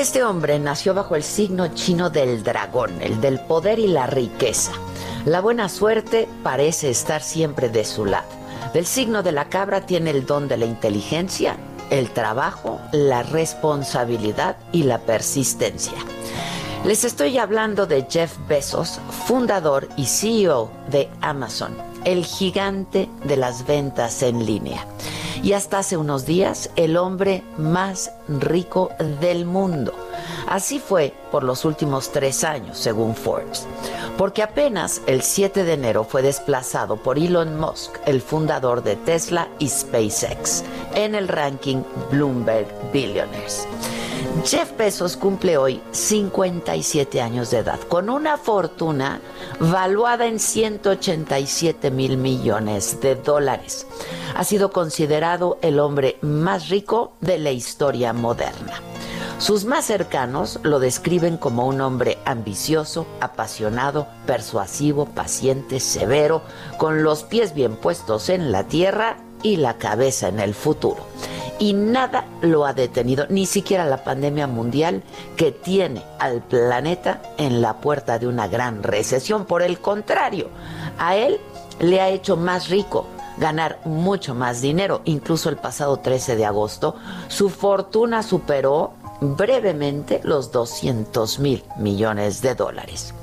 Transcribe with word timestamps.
Este 0.00 0.22
hombre 0.22 0.58
nació 0.58 0.94
bajo 0.94 1.16
el 1.16 1.22
signo 1.22 1.68
chino 1.68 2.10
del 2.10 2.42
dragón, 2.42 3.00
el 3.00 3.20
del 3.20 3.40
poder 3.40 3.78
y 3.78 3.86
la 3.86 4.06
riqueza. 4.06 4.72
La 5.24 5.40
buena 5.40 5.68
suerte 5.68 6.28
parece 6.42 6.90
estar 6.90 7.22
siempre 7.22 7.68
de 7.68 7.84
su 7.84 8.04
lado. 8.04 8.28
Del 8.74 8.84
signo 8.84 9.22
de 9.22 9.32
la 9.32 9.48
cabra 9.48 9.86
tiene 9.86 10.10
el 10.10 10.26
don 10.26 10.48
de 10.48 10.56
la 10.58 10.66
inteligencia, 10.66 11.56
el 11.90 12.10
trabajo, 12.10 12.80
la 12.92 13.22
responsabilidad 13.22 14.56
y 14.72 14.82
la 14.82 14.98
persistencia. 14.98 15.96
Les 16.84 17.04
estoy 17.04 17.38
hablando 17.38 17.86
de 17.86 18.06
Jeff 18.08 18.36
Bezos, 18.48 19.00
fundador 19.26 19.88
y 19.96 20.06
CEO 20.06 20.70
de 20.90 21.08
Amazon, 21.22 21.76
el 22.04 22.24
gigante 22.24 23.08
de 23.24 23.36
las 23.36 23.66
ventas 23.66 24.22
en 24.22 24.44
línea. 24.44 24.86
Y 25.46 25.52
hasta 25.52 25.78
hace 25.78 25.96
unos 25.96 26.26
días, 26.26 26.70
el 26.74 26.96
hombre 26.96 27.44
más 27.56 28.10
rico 28.26 28.90
del 29.20 29.44
mundo. 29.44 29.94
Así 30.48 30.80
fue 30.80 31.14
por 31.30 31.44
los 31.44 31.64
últimos 31.64 32.10
tres 32.10 32.42
años, 32.42 32.76
según 32.76 33.14
Forbes. 33.14 33.64
Porque 34.18 34.42
apenas 34.42 35.02
el 35.06 35.22
7 35.22 35.62
de 35.62 35.74
enero 35.74 36.02
fue 36.02 36.22
desplazado 36.22 36.96
por 36.96 37.16
Elon 37.16 37.60
Musk, 37.60 37.94
el 38.06 38.22
fundador 38.22 38.82
de 38.82 38.96
Tesla 38.96 39.46
y 39.60 39.68
SpaceX, 39.68 40.64
en 40.96 41.14
el 41.14 41.28
ranking 41.28 41.84
Bloomberg 42.10 42.66
Billionaires. 42.92 43.68
Jeff 44.44 44.76
Bezos 44.76 45.16
cumple 45.16 45.56
hoy 45.56 45.80
57 45.92 47.20
años 47.20 47.50
de 47.50 47.58
edad, 47.58 47.80
con 47.88 48.10
una 48.10 48.36
fortuna 48.36 49.20
valuada 49.58 50.26
en 50.26 50.38
187 50.38 51.90
mil 51.90 52.16
millones 52.16 53.00
de 53.00 53.16
dólares. 53.16 53.86
Ha 54.36 54.44
sido 54.44 54.70
considerado 54.70 55.58
el 55.62 55.80
hombre 55.80 56.18
más 56.20 56.68
rico 56.68 57.14
de 57.20 57.38
la 57.38 57.50
historia 57.50 58.12
moderna. 58.12 58.80
Sus 59.38 59.64
más 59.64 59.84
cercanos 59.84 60.60
lo 60.62 60.78
describen 60.78 61.36
como 61.36 61.66
un 61.66 61.80
hombre 61.80 62.18
ambicioso, 62.24 63.06
apasionado, 63.20 64.06
persuasivo, 64.26 65.06
paciente, 65.06 65.80
severo, 65.80 66.42
con 66.78 67.02
los 67.02 67.24
pies 67.24 67.54
bien 67.54 67.76
puestos 67.76 68.28
en 68.28 68.52
la 68.52 68.64
tierra 68.64 69.18
y 69.42 69.56
la 69.56 69.76
cabeza 69.78 70.28
en 70.28 70.40
el 70.40 70.54
futuro 70.54 71.04
y 71.58 71.72
nada 71.72 72.26
lo 72.42 72.66
ha 72.66 72.72
detenido, 72.72 73.26
ni 73.28 73.46
siquiera 73.46 73.84
la 73.84 74.04
pandemia 74.04 74.46
mundial 74.46 75.02
que 75.36 75.52
tiene 75.52 76.02
al 76.18 76.42
planeta 76.42 77.22
en 77.38 77.62
la 77.62 77.80
puerta 77.80 78.18
de 78.18 78.26
una 78.26 78.48
gran 78.48 78.82
recesión. 78.82 79.44
Por 79.46 79.62
el 79.62 79.80
contrario, 79.80 80.48
a 80.98 81.16
él 81.16 81.40
le 81.80 82.00
ha 82.00 82.08
hecho 82.08 82.36
más 82.36 82.68
rico 82.68 83.06
ganar 83.38 83.80
mucho 83.84 84.34
más 84.34 84.60
dinero. 84.60 85.02
Incluso 85.04 85.48
el 85.48 85.56
pasado 85.56 85.98
13 85.98 86.36
de 86.36 86.46
agosto, 86.46 86.96
su 87.28 87.48
fortuna 87.48 88.22
superó 88.22 88.92
brevemente 89.20 90.20
los 90.24 90.52
200 90.52 91.38
mil 91.38 91.64
millones 91.78 92.42
de 92.42 92.54
dólares. 92.54 93.14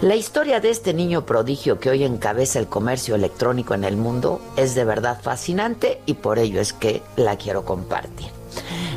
La 0.00 0.16
historia 0.16 0.60
de 0.60 0.70
este 0.70 0.94
niño 0.94 1.24
prodigio 1.26 1.78
que 1.78 1.90
hoy 1.90 2.04
encabeza 2.04 2.58
el 2.58 2.66
comercio 2.66 3.14
electrónico 3.14 3.74
en 3.74 3.84
el 3.84 3.96
mundo 3.96 4.40
es 4.56 4.74
de 4.74 4.84
verdad 4.84 5.20
fascinante 5.22 6.00
y 6.06 6.14
por 6.14 6.38
ello 6.38 6.60
es 6.60 6.72
que 6.72 7.02
la 7.16 7.36
quiero 7.36 7.64
compartir. 7.64 8.28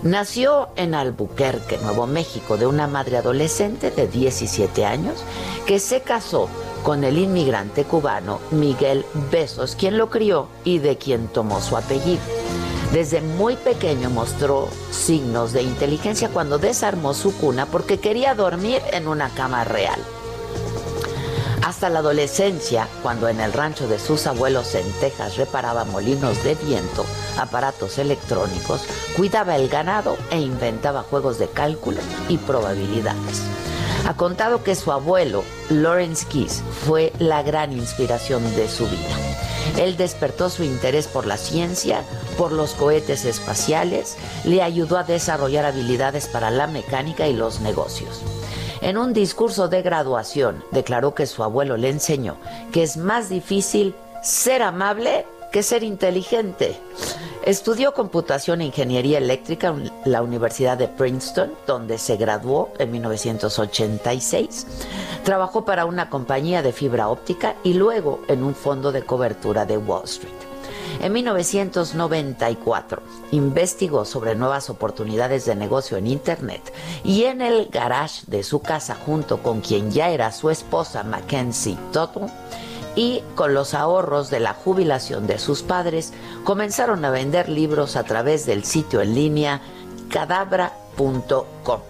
Nació 0.03 0.70
en 0.76 0.94
Albuquerque, 0.94 1.78
Nuevo 1.80 2.08
México, 2.08 2.58
de 2.58 2.68
una 2.68 2.88
madre 2.88 3.18
adolescente 3.18 3.90
de 3.92 4.08
17 4.08 4.86
años 4.86 5.24
que 5.66 5.80
se 5.80 6.02
casó 6.02 6.50
con 6.84 7.03
el 7.03 7.18
inmigrante 7.18 7.84
cubano 7.84 8.40
Miguel 8.52 9.06
Besos, 9.31 9.76
quien 9.76 9.97
lo 9.97 10.09
crió 10.09 10.47
y 10.64 10.80
de 10.80 10.97
quien 10.97 11.28
tomó 11.28 11.62
su 11.62 11.76
apellido. 11.76 12.22
Desde 12.94 13.22
muy 13.22 13.56
pequeño 13.56 14.09
mostró 14.09 14.70
signos 14.92 15.52
de 15.52 15.64
inteligencia 15.64 16.30
cuando 16.30 16.58
desarmó 16.58 17.14
su 17.14 17.36
cuna 17.36 17.66
porque 17.66 18.00
quería 18.00 18.34
dormir 18.36 18.81
en 18.94 19.08
una 19.08 19.30
cama 19.30 19.66
real. 19.66 20.00
Hasta 21.67 21.89
la 21.89 22.00
adolescencia, 22.00 22.88
cuando 23.03 23.28
en 23.28 23.41
el 23.41 23.51
rancho 23.51 23.89
de 23.89 24.00
sus 24.00 24.25
abuelos 24.25 24.73
en 24.73 24.89
Texas 25.01 25.35
reparaba 25.35 25.83
molinos 25.83 26.41
de 26.45 26.55
viento, 26.55 27.05
aparatos 27.38 27.97
electrónicos, 27.97 28.83
cuidaba 29.17 29.57
el 29.57 29.67
ganado 29.67 30.16
e 30.31 30.39
inventaba 30.39 31.03
juegos 31.03 31.39
de 31.39 31.50
cálculo 31.50 32.00
y 32.29 32.38
probabilidades. 32.38 33.41
Ha 34.07 34.13
contado 34.13 34.63
que 34.63 34.75
su 34.75 34.94
abuelo, 34.94 35.44
Lawrence 35.69 36.25
Keys, 36.28 36.63
fue 36.85 37.11
la 37.19 37.44
gran 37.44 37.73
inspiración 37.73 38.44
de 38.55 38.69
su 38.69 38.85
vida. 38.88 39.17
Él 39.75 39.97
despertó 39.97 40.49
su 40.49 40.63
interés 40.63 41.07
por 41.07 41.28
la 41.28 41.35
ciencia, 41.35 42.01
por 42.38 42.53
los 42.53 42.75
cohetes 42.75 43.25
espaciales, 43.25 44.16
le 44.45 44.61
ayudó 44.61 44.97
a 44.97 45.03
desarrollar 45.03 45.66
habilidades 45.66 46.29
para 46.29 46.49
la 46.49 46.67
mecánica 46.67 47.28
y 47.28 47.34
los 47.34 47.59
negocios. 47.59 48.22
En 48.82 48.98
un 48.98 49.14
discurso 49.14 49.68
de 49.68 49.82
graduación 49.82 50.64
declaró 50.72 51.16
que 51.16 51.26
su 51.26 51.44
abuelo 51.44 51.78
le 51.78 51.90
enseñó 51.90 52.38
que 52.72 52.84
es 52.84 52.98
más 52.98 53.30
difícil 53.30 53.96
ser 54.22 54.62
amable 54.62 55.26
que 55.52 55.64
ser 55.64 55.84
inteligente. 55.84 56.78
Estudió 57.44 57.94
computación 57.94 58.60
e 58.60 58.66
ingeniería 58.66 59.20
eléctrica 59.20 59.70
en 59.70 59.90
la 60.04 60.22
Universidad 60.22 60.78
de 60.78 60.90
Princeton, 60.90 61.54
donde 61.66 61.98
se 61.98 62.18
graduó 62.18 62.74
en 62.78 62.92
1986. 62.92 64.68
Trabajó 65.23 65.64
para 65.64 65.85
una 65.85 66.09
compañía 66.09 66.62
de 66.62 66.73
fibra 66.73 67.08
óptica 67.08 67.56
y 67.64 67.73
luego 67.73 68.20
en 68.28 68.44
un 68.44 68.53
fondo 68.53 68.91
de 68.91 69.03
cobertura 69.03 69.66
de 69.66 69.78
Wall 69.78 70.03
Street. 70.03 70.57
En 71.02 71.14
1994 71.14 73.03
investigó 73.32 74.03
sobre 74.03 74.35
nuevas 74.35 74.70
oportunidades 74.70 75.46
de 75.46 75.55
negocio 75.55 75.97
en 75.97 76.08
Internet 76.08 76.73
y 77.03 77.26
en 77.26 77.41
el 77.41 77.67
garage 77.67 78.23
de 78.28 78.44
su 78.44 78.61
casa 78.61 78.96
junto 79.05 79.44
con 79.44 79.61
quien 79.61 79.91
ya 79.91 80.09
era 80.09 80.32
su 80.32 80.49
esposa 80.49 81.03
Mackenzie 81.03 81.78
Tuttle 81.94 82.28
y 82.96 83.22
con 83.35 83.53
los 83.53 83.76
ahorros 83.76 84.32
de 84.32 84.40
la 84.40 84.53
jubilación 84.53 85.28
de 85.28 85.38
sus 85.38 85.61
padres 85.61 86.14
comenzaron 86.44 87.05
a 87.05 87.11
vender 87.11 87.47
libros 87.47 87.96
a 87.96 88.03
través 88.03 88.47
del 88.47 88.64
sitio 88.64 89.02
en 89.02 89.14
línea 89.14 89.61
cadabra.com. 90.09 91.82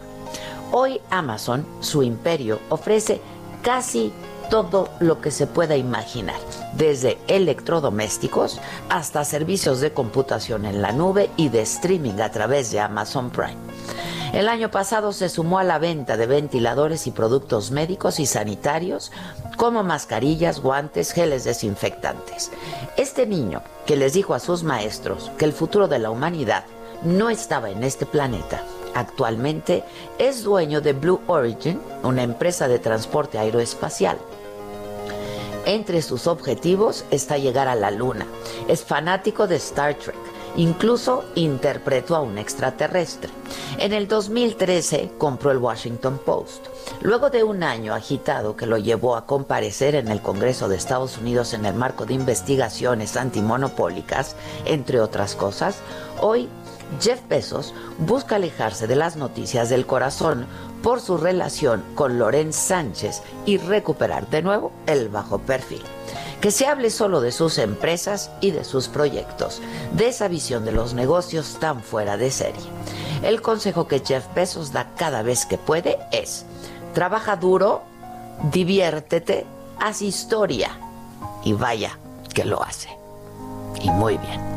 Hoy 0.74 1.00
Amazon, 1.10 1.66
su 1.80 2.04
imperio, 2.04 2.60
ofrece 2.70 3.22
casi 3.62 4.12
todo 4.50 4.90
lo 5.00 5.22
que 5.22 5.32
se 5.32 5.48
pueda 5.48 5.76
imaginar, 5.76 6.40
desde 6.74 7.18
electrodomésticos 7.28 8.60
hasta 8.90 9.26
servicios 9.26 9.80
de 9.82 9.94
computación 9.94 10.66
en 10.66 10.82
la 10.82 10.92
nube 10.92 11.30
y 11.38 11.50
de 11.50 11.62
streaming 11.62 12.20
a 12.20 12.32
través 12.32 12.72
de 12.72 12.80
Amazon 12.80 13.30
Prime. 13.30 13.58
El 14.34 14.50
año 14.50 14.70
pasado 14.70 15.14
se 15.14 15.30
sumó 15.30 15.58
a 15.58 15.64
la 15.64 15.80
venta 15.80 16.18
de 16.18 16.28
ventiladores 16.28 17.08
y 17.08 17.12
productos 17.12 17.72
médicos 17.72 18.20
y 18.20 18.26
sanitarios 18.26 19.12
como 19.56 19.84
mascarillas, 19.84 20.60
guantes, 20.60 21.12
geles 21.12 21.46
desinfectantes. 21.46 22.52
Este 22.98 23.26
niño 23.26 23.62
que 23.86 23.96
les 23.96 24.14
dijo 24.14 24.34
a 24.34 24.40
sus 24.40 24.64
maestros 24.64 25.32
que 25.38 25.46
el 25.46 25.54
futuro 25.54 25.88
de 25.88 26.00
la 26.00 26.12
humanidad 26.12 26.66
no 27.04 27.30
estaba 27.30 27.70
en 27.70 27.84
este 27.84 28.06
planeta, 28.06 28.64
actualmente 28.98 29.84
es 30.18 30.44
dueño 30.44 30.82
de 30.82 30.94
Blue 30.94 31.22
Origin, 31.28 31.80
una 32.04 32.24
empresa 32.24 32.68
de 32.68 32.80
transporte 32.80 33.38
aeroespacial. 33.38 34.18
Entre 35.68 36.02
sus 36.02 36.28
objetivos 36.28 37.04
está 37.12 37.38
llegar 37.38 37.68
a 37.68 37.76
la 37.76 37.92
Luna. 37.92 38.26
Es 38.70 38.86
fanático 38.86 39.48
de 39.48 39.58
Star 39.58 39.96
Trek. 39.96 40.16
Incluso 40.56 41.26
interpretó 41.36 42.16
a 42.16 42.22
un 42.22 42.38
extraterrestre. 42.38 43.30
En 43.78 43.94
el 43.94 44.08
2013 44.08 45.12
compró 45.18 45.52
el 45.52 45.58
Washington 45.58 46.20
Post. 46.26 46.68
Luego 47.02 47.30
de 47.30 47.44
un 47.44 47.64
año 47.64 47.94
agitado 47.94 48.56
que 48.56 48.66
lo 48.66 48.78
llevó 48.78 49.16
a 49.16 49.26
comparecer 49.26 49.96
en 49.96 50.08
el 50.08 50.22
Congreso 50.22 50.68
de 50.68 50.78
Estados 50.78 51.18
Unidos 51.18 51.54
en 51.54 51.66
el 51.66 51.76
marco 51.76 52.06
de 52.06 52.14
investigaciones 52.14 53.18
antimonopólicas, 53.18 54.36
entre 54.66 55.00
otras 55.00 55.36
cosas, 55.36 55.78
hoy 56.22 56.50
Jeff 57.02 57.20
Bezos 57.28 57.74
busca 58.00 58.38
alejarse 58.38 58.88
de 58.88 58.96
las 58.96 59.16
noticias 59.16 59.70
del 59.70 59.86
corazón 59.86 60.46
por 60.82 61.02
su 61.02 61.18
relación 61.18 61.84
con 61.96 62.18
Lorenz 62.18 62.56
Sánchez 62.56 63.22
y 63.46 63.58
recuperar 63.58 64.30
de 64.30 64.42
nuevo 64.42 64.72
el 64.86 65.10
bajo 65.10 65.40
perfil. 65.40 65.82
Que 66.42 66.52
se 66.52 66.68
hable 66.68 66.90
solo 66.90 67.22
de 67.22 67.32
sus 67.32 67.58
empresas 67.58 68.30
y 68.42 68.52
de 68.52 68.64
sus 68.64 68.88
proyectos, 68.88 69.62
de 69.94 70.08
esa 70.08 70.28
visión 70.28 70.66
de 70.66 70.72
los 70.72 70.94
negocios 70.94 71.58
tan 71.60 71.82
fuera 71.82 72.18
de 72.18 72.32
serie. 72.32 72.62
El 73.24 73.42
consejo 73.42 73.88
que 73.88 74.00
Jeff 74.00 74.26
Bezos 74.36 74.72
da 74.72 74.92
cada 74.96 75.24
vez 75.24 75.46
que 75.46 75.58
puede 75.58 75.98
es, 76.12 76.46
trabaja 76.94 77.36
duro, 77.36 77.82
diviértete, 78.52 79.46
haz 79.80 80.02
historia 80.02 80.72
y 81.44 81.54
vaya 81.54 81.98
que 82.34 82.46
lo 82.46 82.62
hace. 82.62 82.90
Y 83.82 83.90
muy 83.90 84.18
bien. 84.18 84.57